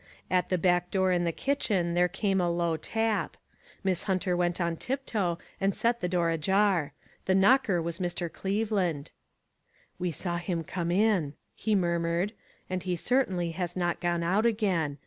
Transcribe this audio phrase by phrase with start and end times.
[0.31, 3.37] At the back door in the kitchen there came a low tap.
[3.83, 6.91] Miss Hunter went on tiptoe and set the door ajar.
[7.25, 8.27] The knocker was Mr.
[8.33, 9.11] Cleveland."
[9.99, 12.39] We saw him come in," he murmured, 44
[12.71, 14.97] and he certainly has not gone out again.